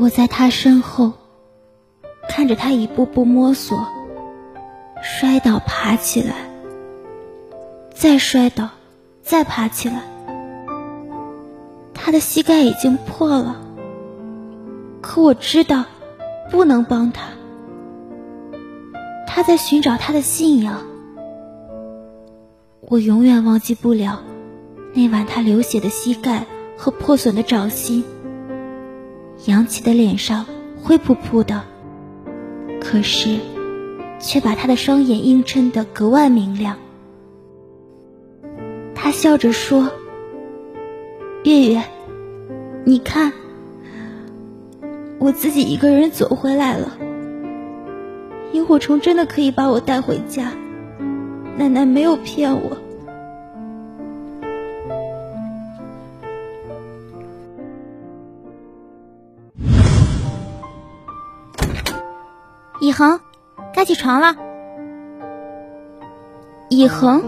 [0.00, 1.12] 我在他身后，
[2.26, 3.86] 看着他一步步摸索，
[5.02, 6.36] 摔倒，爬起来，
[7.92, 8.70] 再摔倒，
[9.20, 10.02] 再爬起来。
[11.92, 13.60] 他的膝盖已经破了，
[15.02, 15.84] 可我知道，
[16.50, 17.26] 不能帮他。
[19.26, 20.80] 他在寻找他的信仰。
[22.88, 24.22] 我永远忘记不了
[24.94, 26.46] 那晚他流血的膝盖
[26.78, 28.02] 和破损的掌心。
[29.46, 30.44] 扬起的脸上
[30.82, 31.62] 灰扑扑的，
[32.80, 33.38] 可是
[34.18, 36.76] 却把他的双眼映衬得格外明亮。
[38.94, 39.90] 他笑着说
[41.44, 41.82] ：“月月，
[42.84, 43.32] 你看，
[45.18, 46.98] 我自己一个人走回来了。
[48.52, 50.52] 萤火虫真的可以把我带回家，
[51.56, 52.76] 奶奶没有骗我。”
[63.00, 63.18] 恒，
[63.72, 64.36] 该起床了。
[66.68, 67.22] 以恒，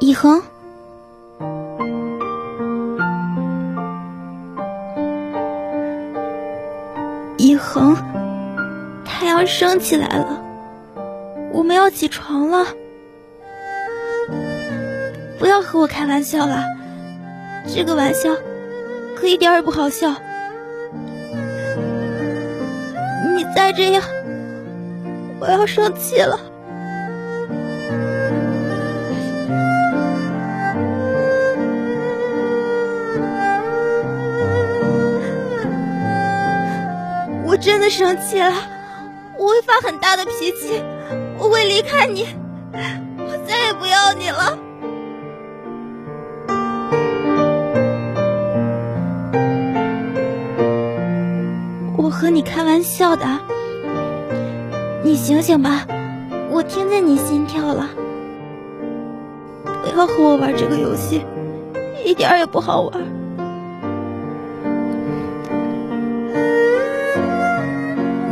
[0.00, 0.42] 以恒，
[7.36, 7.94] 以恒，
[9.04, 10.42] 太阳升起来了，
[11.52, 12.64] 我们要起床了。
[15.38, 16.64] 不要和我开玩笑了，
[17.68, 18.34] 这个玩笑
[19.14, 20.14] 可一点也不好笑。
[23.54, 24.02] 再这样，
[25.40, 26.38] 我要生气了。
[37.44, 38.52] 我真的生气了，
[39.36, 40.82] 我会发很大的脾气，
[41.36, 42.26] 我会离开你，
[43.18, 44.56] 我再也不要你了。
[52.40, 53.26] 你开玩笑的，
[55.04, 55.86] 你醒醒吧，
[56.48, 57.90] 我听见你心跳了。
[59.62, 61.20] 不要和我玩这个游戏，
[62.02, 63.02] 一点也不好玩。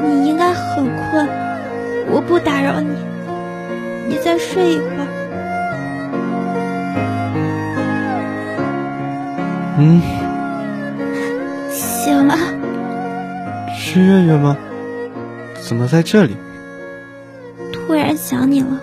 [0.02, 1.28] 你应该很困，
[2.10, 2.88] 我不打扰你，
[4.08, 5.06] 你再睡一会儿。
[9.78, 10.00] 嗯，
[11.70, 12.34] 醒了。
[13.90, 14.54] 是月月吗？
[15.66, 16.36] 怎么在这里？
[17.72, 18.78] 突然想你了。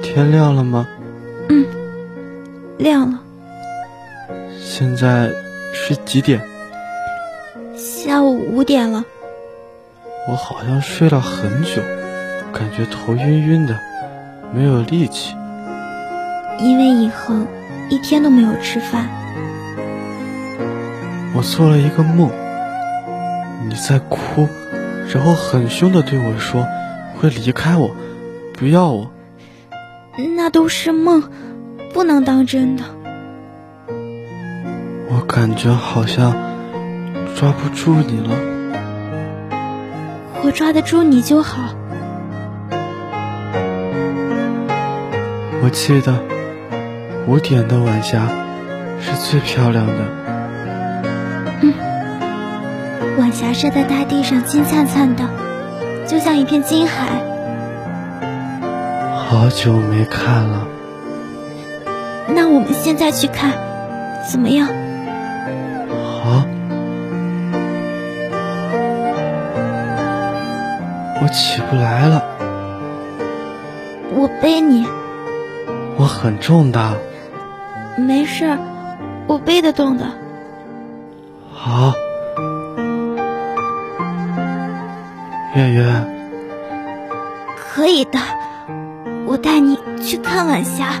[0.00, 0.86] 天亮了吗？
[1.48, 1.66] 嗯，
[2.78, 3.18] 亮了。
[4.60, 5.28] 现在
[5.72, 6.40] 是几点？
[7.76, 9.04] 下午五点了。
[10.28, 11.82] 我好像睡了很久，
[12.52, 13.76] 感觉头晕晕的，
[14.54, 15.34] 没有力气。
[16.60, 17.44] 因为以恒
[17.88, 19.08] 一天都没有吃饭。
[21.34, 22.30] 我做了一个梦。
[23.62, 24.48] 你在哭，
[25.12, 26.66] 然后很凶的对我说
[27.16, 27.94] ：“会离开我，
[28.54, 29.10] 不要我。”
[30.36, 31.22] 那都是梦，
[31.92, 32.84] 不能当真的。
[35.08, 36.32] 我感觉好像
[37.36, 38.30] 抓不住你了。
[40.42, 41.74] 我抓得住你就好。
[45.62, 46.18] 我记得
[47.26, 48.26] 五点的晚霞
[49.00, 50.19] 是最漂亮的。
[53.30, 55.22] 晚霞射在大地上，金灿灿的，
[56.04, 57.10] 就像一片金海。
[59.14, 60.66] 好久没看了，
[62.26, 63.52] 那我们现在去看，
[64.28, 64.66] 怎么样？
[65.86, 66.44] 好。
[71.22, 72.24] 我起不来了。
[74.12, 74.88] 我背你。
[75.96, 76.98] 我很重的。
[77.96, 78.58] 没事，
[79.28, 80.06] 我背得动的。
[81.54, 81.92] 好。
[85.60, 85.84] 月月，
[87.54, 88.18] 可以的，
[89.26, 90.94] 我带你去看晚霞。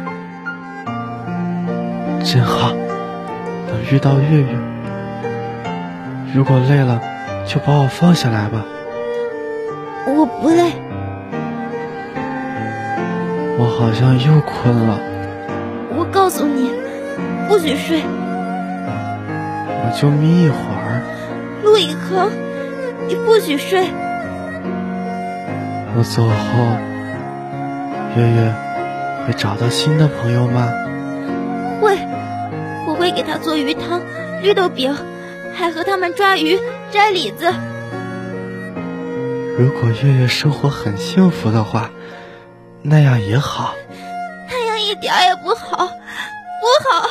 [2.22, 4.48] 真好，能遇到月月。
[6.34, 7.00] 如果累了，
[7.46, 8.66] 就把我放下来吧。
[10.06, 10.72] 我不累。
[13.58, 15.00] 我好像又困了。
[15.96, 16.70] 我告诉你，
[17.48, 18.02] 不许睡。
[19.82, 21.02] 我就眯一会儿。
[21.64, 22.30] 陆以恒，
[23.08, 23.86] 你不许睡。
[26.00, 26.32] 我走后，
[28.16, 28.54] 月月
[29.26, 30.72] 会找到新的朋友吗？
[31.78, 31.94] 会，
[32.88, 34.00] 我会给他做鱼汤、
[34.40, 34.96] 绿豆饼，
[35.54, 36.58] 还和他们抓鱼、
[36.90, 37.52] 摘李子。
[39.58, 41.90] 如果月月生活很幸福的话，
[42.80, 43.74] 那样也好。
[44.48, 45.84] 那样一点也不好，不
[46.88, 47.10] 好，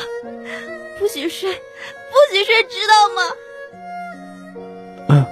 [0.98, 3.22] 不许睡，不许睡，知道吗？
[5.10, 5.24] 嗯，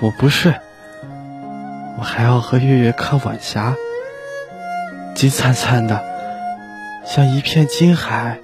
[0.00, 0.52] 我不睡，
[2.02, 3.76] 我还要和月月看晚霞，
[5.14, 6.04] 金灿灿的，
[7.04, 8.40] 像一片金海。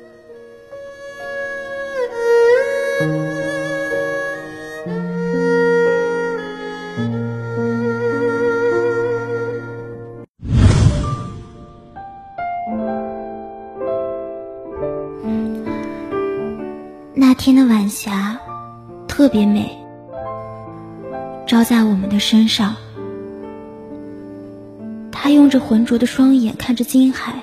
[17.12, 18.38] 那天的晚霞
[19.08, 19.76] 特别美，
[21.44, 22.76] 照在我们的身上。
[25.28, 27.42] 他用着浑浊的双眼看着金海，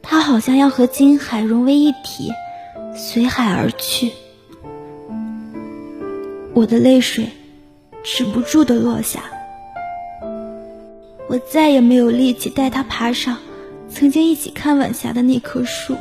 [0.00, 2.32] 他好像要和金海融为一体，
[2.96, 4.10] 随海而去。
[6.54, 7.28] 我的泪水
[8.02, 9.24] 止不住的落下，
[11.28, 13.36] 我再也没有力气带他爬上
[13.90, 15.94] 曾经一起看晚霞的那棵树。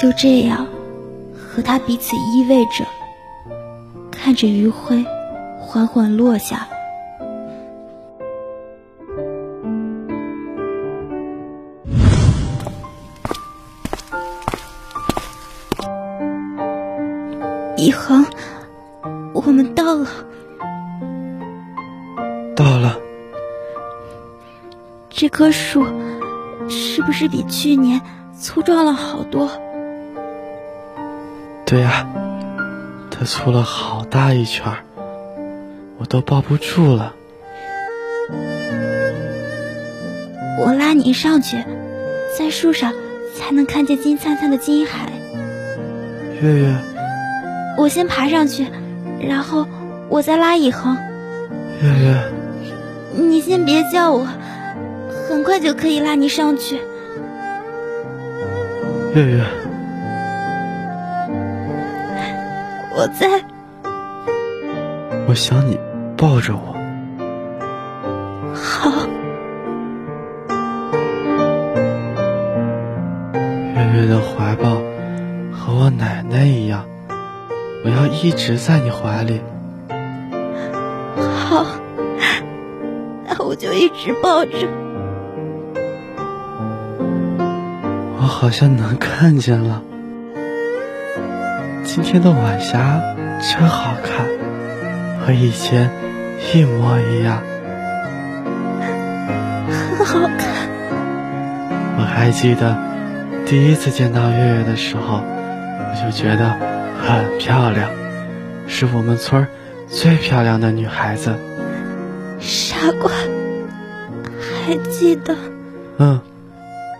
[0.00, 0.66] 就这样，
[1.36, 2.86] 和他彼此依偎着，
[4.10, 5.04] 看着余晖
[5.60, 6.66] 缓缓落下。
[17.82, 18.24] 以恒，
[19.34, 20.08] 我们到了，
[22.54, 22.96] 到了。
[25.10, 25.84] 这棵树
[26.68, 28.00] 是不是比去年
[28.38, 29.50] 粗壮了好多？
[31.66, 32.06] 对呀，
[33.10, 34.72] 它粗了好大一圈
[35.98, 37.14] 我都抱不住了。
[40.60, 41.64] 我拉你上去，
[42.38, 42.92] 在树上
[43.36, 45.10] 才能看见金灿灿的金海。
[46.40, 46.76] 月月，
[47.76, 48.66] 我先爬上去，
[49.20, 49.66] 然后
[50.08, 50.96] 我再拉以恒。
[51.82, 52.22] 月月，
[53.14, 54.26] 你先别叫我，
[55.28, 56.80] 很快就可以拉你上去。
[59.14, 59.44] 月月。
[62.94, 63.42] 我在，
[65.26, 65.78] 我想你
[66.16, 66.71] 抱着我。
[78.22, 79.40] 一直在你怀里。
[81.18, 81.66] 好，
[83.26, 84.68] 那我就一直抱着。
[88.16, 89.82] 我好像能看见了。
[91.82, 93.02] 今天的晚霞
[93.40, 94.24] 真好看，
[95.20, 95.90] 和以前
[96.54, 97.42] 一模一样，
[99.68, 100.68] 很好看。
[101.98, 102.78] 我还记得
[103.46, 106.50] 第一次见到月月的时候，我就觉得
[107.02, 107.90] 很漂亮，
[108.66, 109.46] 是我们村
[109.88, 111.36] 最漂亮的女孩子。
[112.40, 113.10] 傻瓜，
[114.40, 115.36] 还记得？
[115.98, 116.20] 嗯，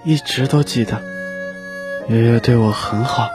[0.05, 1.00] 一直都记得。
[2.09, 3.29] 月月对我很好。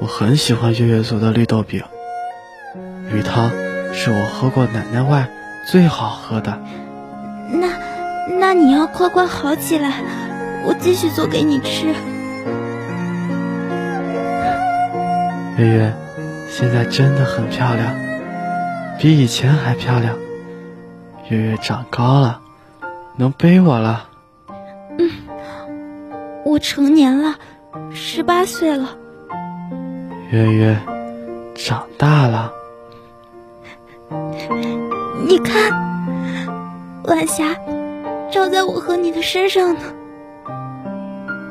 [0.00, 1.82] 我很喜欢月月做的绿豆饼，
[3.12, 3.50] 鱼汤
[3.92, 5.28] 是我喝过奶奶外
[5.66, 6.60] 最好喝的。
[7.50, 7.68] 那，
[8.38, 9.92] 那你要快快好起来，
[10.64, 11.86] 我继续做给你吃。
[15.56, 15.92] 月月，
[16.48, 17.94] 现在真的很漂亮，
[18.98, 20.16] 比以前还漂亮。
[21.28, 22.40] 月月长高了，
[23.16, 24.08] 能背我了。
[24.98, 25.10] 嗯，
[26.44, 27.36] 我成年了，
[27.92, 28.96] 十八岁了。
[30.30, 30.78] 月月
[31.54, 32.52] 长大了，
[35.26, 35.70] 你看，
[37.04, 37.54] 晚霞
[38.30, 39.80] 照在我和你的身上呢。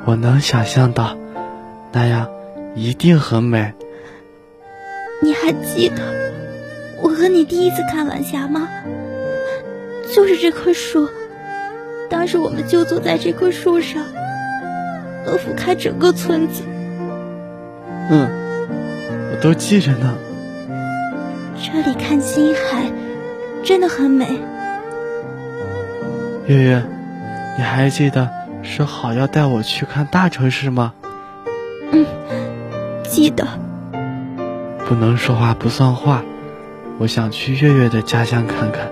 [0.05, 1.15] 我能想象到，
[1.91, 2.27] 那样
[2.75, 3.73] 一定很美。
[5.21, 5.95] 你还记得
[7.01, 8.67] 我和你第一次看晚霞吗？
[10.13, 11.09] 就是这棵树，
[12.09, 14.03] 当时我们就坐在这棵树上，
[15.25, 16.63] 能俯瞰整个村子。
[18.09, 18.29] 嗯。
[19.31, 20.17] 我都记着呢。
[21.55, 22.91] 这里看星海，
[23.63, 24.39] 真的很美。
[26.45, 26.83] 月月，
[27.57, 28.29] 你还记得
[28.63, 30.93] 说好要带我去看大城市吗？
[31.91, 32.05] 嗯，
[33.03, 33.45] 记得。
[34.87, 36.23] 不能说话不算话，
[36.97, 38.89] 我想去月月的家乡看看，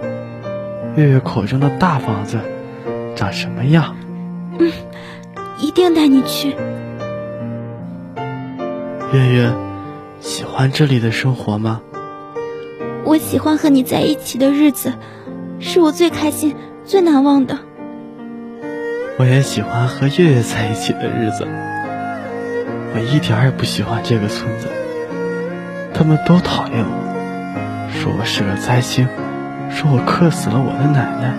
[0.98, 2.38] 月月口中的大房子
[3.16, 3.96] 长什么样？
[4.60, 4.70] 嗯，
[5.58, 6.54] 一定带你去。
[9.14, 9.54] 月月。
[10.20, 11.82] 喜欢这里的生活吗？
[13.06, 14.92] 我喜欢和你在一起的日子，
[15.60, 17.58] 是我最开心、最难忘的。
[19.18, 21.48] 我也喜欢和月月在一起的日子。
[22.94, 24.68] 我一点也不喜欢这个村子，
[25.98, 29.08] 他们都讨厌我，说我是个灾星，
[29.72, 31.34] 说我克死了我的奶奶，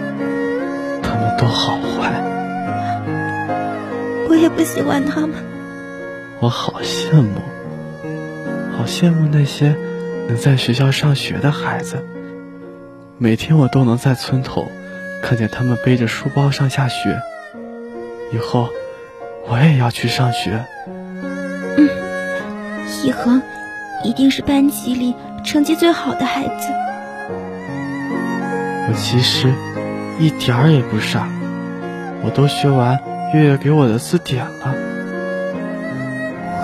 [1.03, 2.11] 他们都好坏。
[4.31, 5.45] 我也不喜欢他们。
[6.41, 7.43] 我好羡慕，
[8.79, 9.77] 好羡慕那些
[10.27, 12.03] 能在学校上学的孩子。
[13.19, 14.73] 每天我都能在村头
[15.23, 17.21] 看见他们背着书包上下学。
[18.33, 18.71] 以后
[19.47, 20.65] 我也要去上学。
[21.77, 21.91] 嗯，
[23.05, 23.43] 以恒
[24.07, 26.73] 一定是班级里成绩最好的孩子。
[28.89, 29.53] 我其实
[30.21, 31.29] 一点儿也不傻，
[32.23, 33.03] 我都学完
[33.35, 34.75] 月月给我的字典了。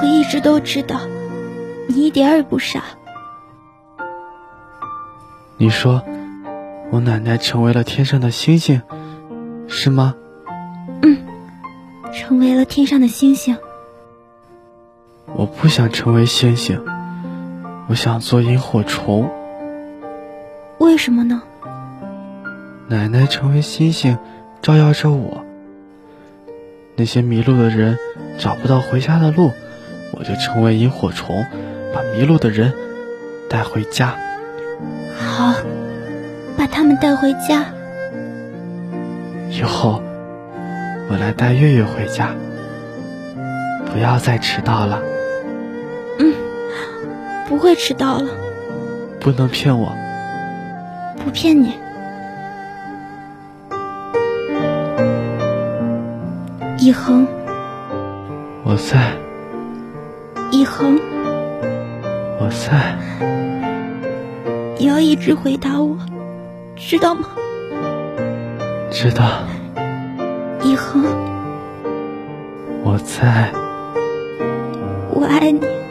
[0.01, 1.01] 我一直都知道，
[1.89, 2.81] 你一点儿也不傻。
[5.57, 6.01] 你说，
[6.93, 8.83] 我奶奶成为了天上的星星，
[9.67, 10.15] 是吗？
[11.03, 11.19] 嗯，
[12.13, 13.57] 成为了天上的星星。
[15.35, 16.85] 我不想成为星星，
[17.93, 19.31] 我想做萤火虫。
[20.79, 21.43] 为什么呢？
[22.89, 24.17] 奶奶成为星星，
[24.63, 25.45] 照耀着我。
[26.97, 27.99] 那些迷路的人
[28.39, 29.51] 找不到回家的路，
[30.13, 31.45] 我就成为萤火虫，
[31.95, 32.73] 把迷路的人
[33.51, 34.15] 带回家。
[35.19, 35.53] 好，
[36.57, 37.67] 把他们带回家。
[39.51, 40.03] 以后
[41.11, 42.31] 我来带月月回家，
[43.93, 44.99] 不要再迟到了。
[47.53, 48.31] 嗯，不会迟到了。
[49.21, 49.93] 不能骗我。
[51.23, 51.75] 不骗你。
[56.79, 57.27] 以恒，
[58.65, 59.13] 我在。
[60.51, 60.99] 以恒，
[62.41, 62.97] 我在。
[64.79, 65.97] 你要一直回答我，
[66.75, 67.29] 知道吗？
[68.91, 69.45] 知道。
[70.65, 71.05] 以恒，
[72.83, 73.53] 我在。
[75.11, 75.82] 我爱你。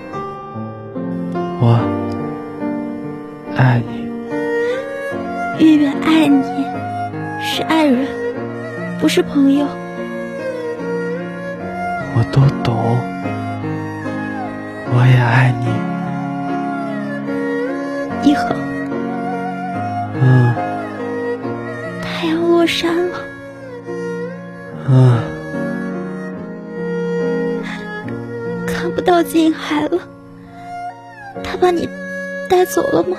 [9.14, 9.68] 是朋友。
[12.16, 12.74] 我都懂，
[14.94, 15.54] 我也爱
[18.24, 18.56] 你，以恒。
[20.16, 20.56] 嗯。
[22.02, 23.20] 太阳落山了。
[24.88, 25.22] 嗯。
[28.66, 30.00] 看不到金海了，
[31.44, 31.90] 他把你
[32.50, 33.18] 带走了吗？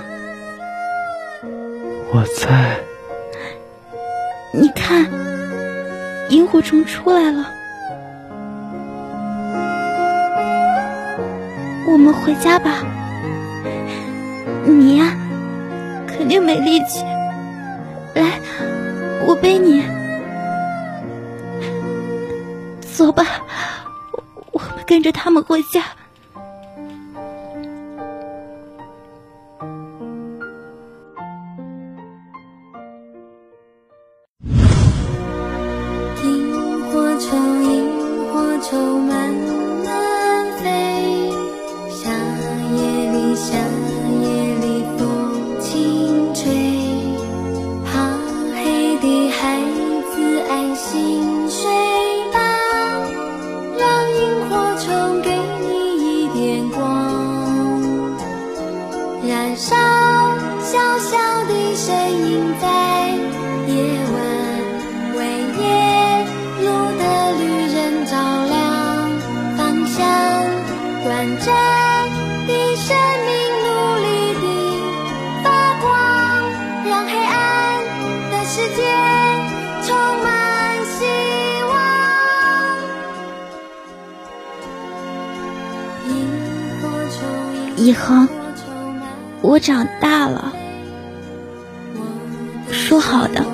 [2.14, 2.78] 我在。
[4.54, 5.06] 你看，
[6.32, 7.46] 萤火虫出来了。
[11.86, 12.82] 我们回家吧。
[14.64, 15.14] 你呀，
[16.06, 17.04] 肯定没力气。
[18.14, 18.40] 来，
[19.26, 19.82] 我背你。
[22.80, 23.26] 走吧，
[24.52, 25.82] 我们跟着他们回家。
[59.52, 59.76] 燃烧，
[60.60, 62.64] 小小的身影在
[63.68, 63.74] 夜
[64.14, 64.16] 晚
[65.14, 65.20] 为
[65.60, 65.62] 夜
[66.62, 66.66] 路
[66.96, 67.02] 的
[67.36, 67.42] 旅
[67.74, 68.16] 人照
[68.46, 68.56] 亮
[69.58, 70.00] 方向，
[71.04, 71.46] 短暂
[72.46, 73.30] 的生命
[73.62, 73.68] 努
[74.00, 74.06] 力
[74.40, 74.44] 地
[75.44, 75.46] 发
[75.82, 75.86] 光，
[76.88, 77.84] 让黑暗
[78.30, 78.80] 的世界
[79.82, 80.26] 充满
[80.86, 81.04] 希
[81.68, 81.70] 望。
[86.08, 86.10] 萤
[86.80, 87.20] 火虫，
[87.76, 88.41] 以后。
[89.52, 90.50] 我长大了，
[92.70, 93.44] 说好的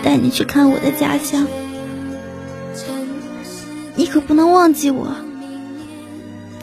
[0.00, 1.44] 带你去看我的家乡，
[3.96, 5.08] 你可不能忘记我，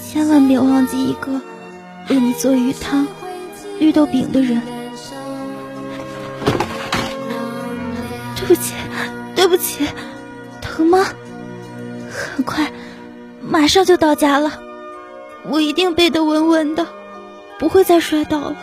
[0.01, 1.41] 千万别忘记一个
[2.09, 3.05] 为你做鱼汤、
[3.77, 4.61] 绿豆饼的人。
[8.37, 8.73] 对不起，
[9.35, 9.85] 对不起，
[10.61, 11.07] 疼吗？
[12.09, 12.71] 很快，
[13.41, 14.61] 马上就到家了。
[15.43, 16.87] 我一定背得稳稳的，
[17.61, 18.55] 不会再摔倒了。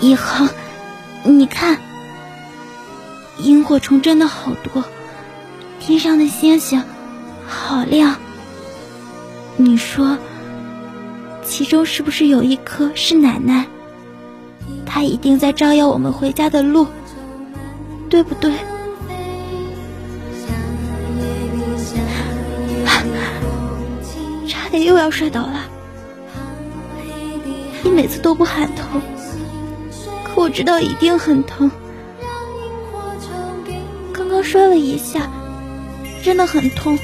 [0.00, 0.46] 以后，
[1.24, 1.80] 你看，
[3.38, 4.84] 萤火虫真的好多，
[5.80, 6.84] 天上的星星
[7.44, 8.14] 好亮。
[9.56, 10.16] 你说，
[11.42, 13.66] 其中是不是有一颗是奶奶？
[14.86, 16.86] 她一定在照耀我们回家的路，
[18.08, 18.52] 对不对？
[24.84, 25.68] 又要摔倒了。
[27.82, 29.02] 你每次都不喊疼，
[30.24, 31.70] 可我知道一定很疼。
[34.12, 35.30] 刚刚摔了一下，
[36.22, 36.98] 真的很痛。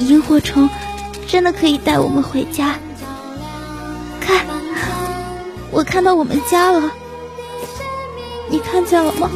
[0.00, 0.68] 萤火虫
[1.26, 2.76] 真的可以带我们回家。
[4.20, 4.46] 看，
[5.70, 6.92] 我看到我们家了，
[8.48, 9.30] 你看见了吗？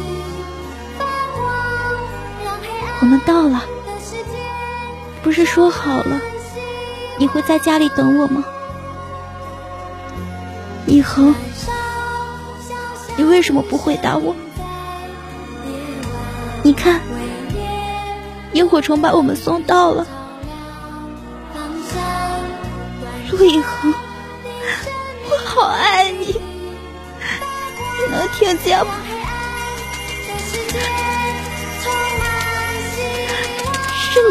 [3.03, 3.65] 我们到了，
[5.21, 6.21] 不是说好了
[7.17, 8.45] 你会在家里等我吗？
[10.85, 11.35] 以恒，
[13.17, 14.33] 你为什么不回答我？
[16.61, 17.01] 你看，
[18.53, 20.07] 萤火虫把我们送到了。
[23.31, 23.93] 陆以恒，
[25.29, 28.93] 我好爱你，你能听见吗？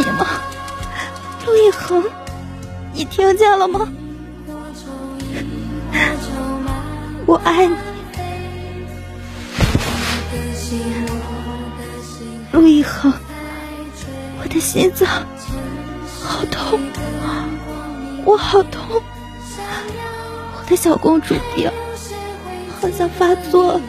[0.04, 0.26] 你吗，
[1.46, 2.02] 陆一恒？
[2.92, 3.88] 你听见了吗？
[7.24, 7.76] 我爱你，
[12.50, 13.12] 陆一恒，
[14.42, 15.08] 我的心脏
[16.20, 16.80] 好痛，
[18.24, 19.00] 我好痛，
[20.58, 21.70] 我的小公主病
[22.80, 23.80] 好像发作了，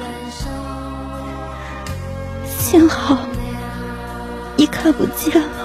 [2.46, 3.17] 幸好
[4.55, 5.62] 你看不见了。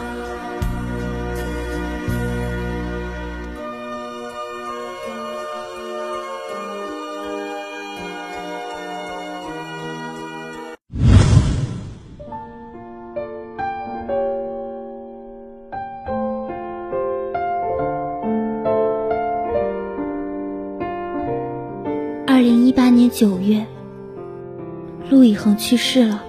[23.08, 23.64] 年九月，
[25.08, 26.22] 陆以恒去世了。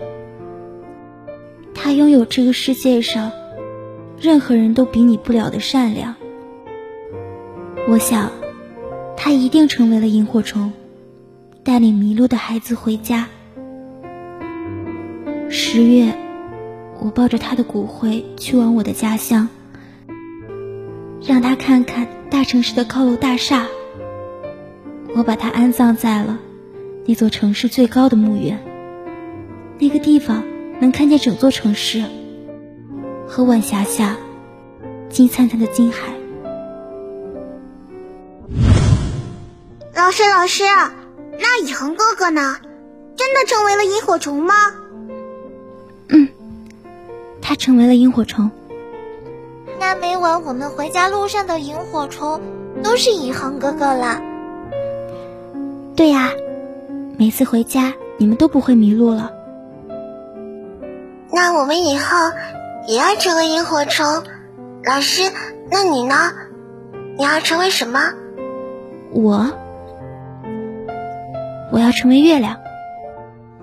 [1.73, 3.31] 他拥有这个世界上
[4.17, 6.15] 任何人都比拟不了的善良。
[7.89, 8.31] 我想，
[9.17, 10.71] 他一定成为了萤火虫，
[11.63, 13.27] 带领迷路的孩子回家。
[15.49, 16.15] 十月，
[17.01, 19.49] 我抱着他的骨灰去往我的家乡，
[21.21, 23.67] 让他看看大城市的高楼大厦。
[25.15, 26.39] 我把他安葬在了
[27.05, 28.59] 那座城市最高的墓园。
[29.79, 30.43] 那个地方
[30.79, 32.03] 能看见整座城市
[33.27, 34.17] 和晚霞下
[35.09, 36.13] 金灿灿的金海。
[39.95, 40.63] 老师，老师，
[41.39, 42.57] 那以恒哥哥呢？
[43.15, 44.53] 真的成为了萤火虫吗？
[46.07, 46.29] 嗯，
[47.41, 48.49] 他成为了萤火虫。
[49.79, 52.41] 那每晚我们回家路上的萤火虫
[52.83, 54.21] 都是以恒哥哥了。
[55.95, 56.31] 对呀，
[57.19, 59.33] 每次回家你们都不会迷路了。
[61.33, 62.17] 那我们以后
[62.87, 64.23] 也要成为萤火虫。
[64.85, 65.23] 老师，
[65.69, 66.15] 那你呢？
[67.17, 67.99] 你要成为什么？
[69.11, 69.51] 我，
[71.73, 72.55] 我要成为月亮。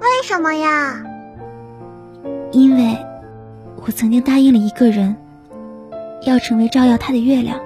[0.00, 1.02] 为什么呀？
[2.52, 2.98] 因为
[3.86, 5.16] 我曾经答应了一个人，
[6.26, 7.58] 要成为照耀他的月亮。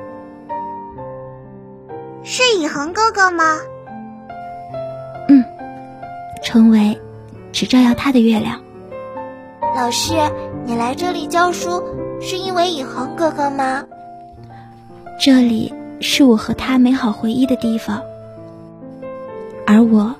[2.22, 3.56] 是以恒哥哥吗？
[6.50, 7.00] 嗯，成为
[7.52, 8.60] 只照耀他的月亮。
[9.76, 10.14] 老师，
[10.66, 11.82] 你来这里教书
[12.20, 13.84] 是因为以恒哥哥吗？
[15.20, 18.02] 这里是我和他美好回忆的地方，
[19.64, 20.16] 而我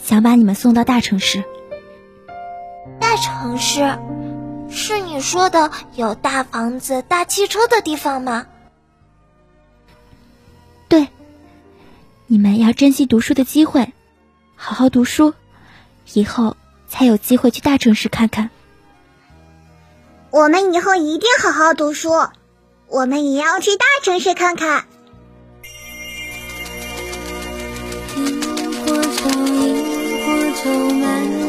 [0.00, 1.42] 想把你们送到大城市。
[3.00, 3.98] 大城市，
[4.70, 8.46] 是你说的有大房子、大汽车的地方吗？
[10.88, 11.08] 对，
[12.28, 13.92] 你们要珍惜读书的机会。
[14.56, 15.34] 好好读书，
[16.14, 16.56] 以后
[16.88, 18.50] 才有机会去大城市看看。
[20.30, 22.10] 我们以后一定好好读书，
[22.88, 24.86] 我们也要去大城市看看。
[28.16, 31.45] 萤火虫，萤火虫慢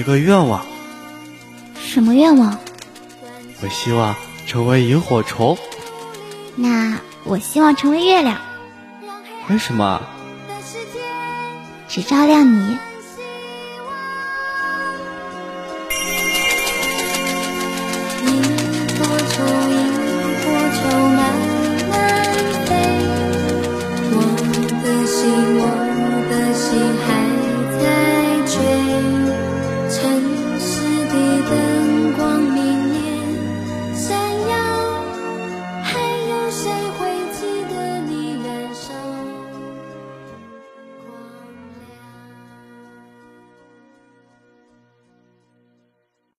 [0.00, 0.64] 一个愿望。
[1.78, 2.58] 什么愿望？
[3.60, 5.58] 我希望成为萤火虫。
[6.56, 8.38] 那我希望成为月亮。
[9.50, 10.00] 为什么？
[11.86, 12.78] 只照亮你。